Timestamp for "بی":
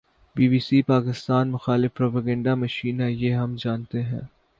0.35-0.47, 0.49-0.59